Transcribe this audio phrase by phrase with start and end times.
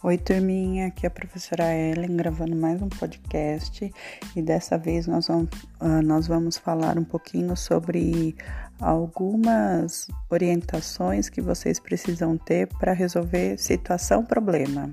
[0.00, 3.92] Oi, turminha, aqui é a professora Ellen gravando mais um podcast
[4.36, 5.48] e dessa vez nós vamos,
[5.80, 8.36] uh, nós vamos falar um pouquinho sobre
[8.80, 14.88] algumas orientações que vocês precisam ter para resolver situação-problema,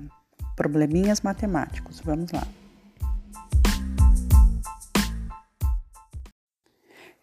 [0.56, 2.00] probleminhas matemáticos.
[2.00, 2.44] Vamos lá.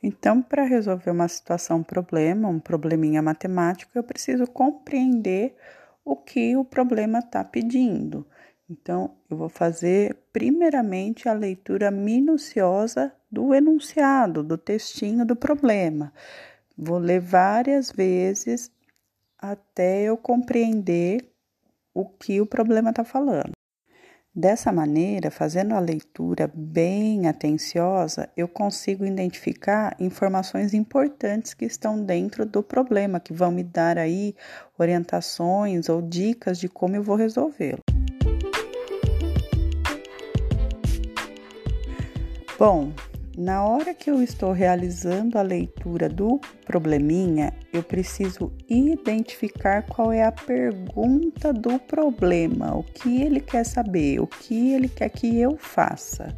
[0.02, 5.54] Então, para resolver uma situação-problema, um probleminha matemático, eu preciso compreender
[6.06, 8.28] o que o problema está pedindo.
[8.70, 16.14] Então, eu vou fazer primeiramente a leitura minuciosa do enunciado, do textinho do problema.
[16.78, 18.72] Vou ler várias vezes
[19.38, 21.30] até eu compreender
[21.94, 23.52] o que o problema está falando.
[24.36, 32.44] Dessa maneira, fazendo a leitura bem atenciosa, eu consigo identificar informações importantes que estão dentro
[32.44, 34.34] do problema, que vão me dar aí
[34.76, 37.78] orientações ou dicas de como eu vou resolvê-lo.
[42.58, 42.92] Bom,
[43.38, 50.24] na hora que eu estou realizando a leitura do probleminha, eu preciso identificar qual é
[50.24, 55.58] a pergunta do problema, o que ele quer saber, o que ele quer que eu
[55.58, 56.36] faça.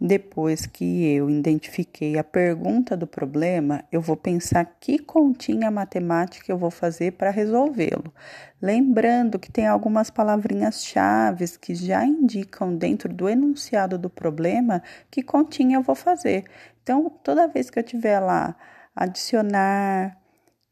[0.00, 6.58] Depois que eu identifiquei a pergunta do problema, eu vou pensar que continha matemática eu
[6.58, 8.12] vou fazer para resolvê-lo.
[8.60, 15.76] Lembrando que tem algumas palavrinhas-chave que já indicam dentro do enunciado do problema que continha
[15.76, 16.44] eu vou fazer.
[16.82, 18.56] Então, toda vez que eu tiver lá
[18.96, 20.18] adicionar,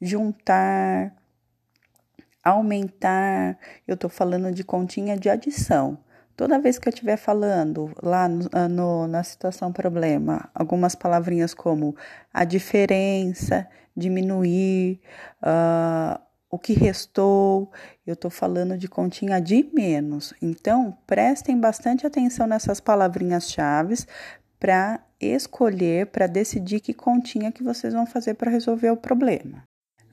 [0.01, 1.15] juntar,
[2.43, 5.99] aumentar, eu estou falando de continha de adição.
[6.43, 11.55] Toda vez que eu estiver falando lá no, ah, no, na situação problema, algumas palavrinhas
[11.55, 11.95] como
[12.35, 15.01] a diferença, diminuir,
[15.41, 16.21] uh,
[16.51, 17.71] o que restou,
[18.05, 20.35] eu estou falando de continha de menos.
[20.43, 23.95] Então, prestem bastante atenção nessas palavrinhas-chave
[24.59, 29.63] para escolher, para decidir que continha que vocês vão fazer para resolver o problema.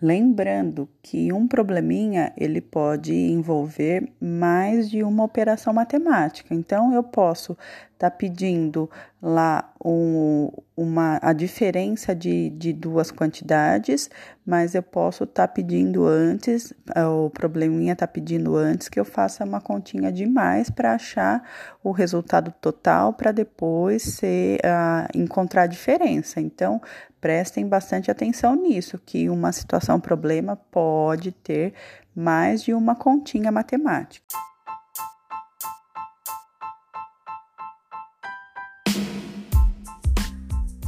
[0.02, 6.56] Lembrando que um probleminha ele pode envolver mais de uma operação matemática.
[6.56, 7.58] Então eu posso
[8.00, 8.90] estar tá pedindo
[9.22, 14.10] lá um, uma, a diferença de, de duas quantidades,
[14.46, 19.44] mas eu posso estar tá pedindo antes, o probleminha está pedindo antes que eu faça
[19.44, 21.44] uma continha de mais para achar
[21.84, 26.40] o resultado total para depois ser, uh, encontrar a diferença.
[26.40, 26.82] Então,
[27.20, 31.74] prestem bastante atenção nisso, que uma situação problema pode ter
[32.16, 34.26] mais de uma continha matemática.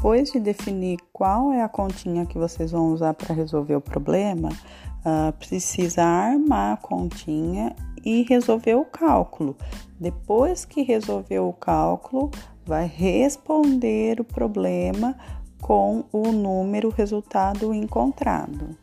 [0.02, 4.50] Depois de definir qual é a continha que vocês vão usar para resolver o problema,
[4.50, 9.56] uh, precisa armar a continha e resolver o cálculo.
[10.00, 12.32] Depois que resolver o cálculo,
[12.66, 15.16] vai responder o problema
[15.62, 18.76] com o número resultado encontrado.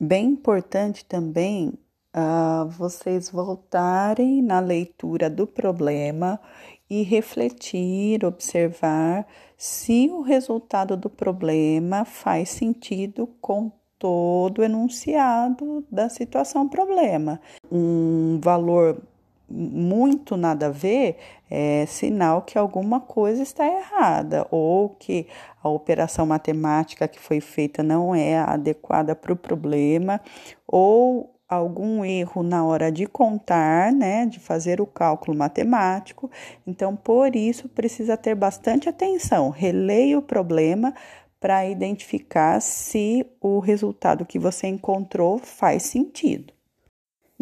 [0.00, 1.78] Bem importante também
[2.14, 6.40] uh, vocês voltarem na leitura do problema
[6.88, 9.26] e refletir, observar
[9.56, 17.40] se o resultado do problema faz sentido com todo o enunciado da situação problema.
[17.70, 19.00] Um valor
[19.48, 21.16] muito nada a ver,
[21.50, 25.26] é sinal que alguma coisa está errada ou que
[25.62, 30.20] a operação matemática que foi feita não é adequada para o problema
[30.66, 36.30] ou algum erro na hora de contar, né, de fazer o cálculo matemático.
[36.66, 39.50] Então, por isso, precisa ter bastante atenção.
[39.50, 40.94] Releia o problema
[41.40, 46.52] para identificar se o resultado que você encontrou faz sentido.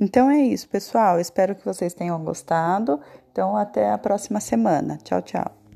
[0.01, 1.19] Então é isso, pessoal.
[1.19, 3.01] Espero que vocês tenham gostado.
[3.33, 4.97] Então, até a próxima semana.
[5.03, 5.58] Tchau, tchau.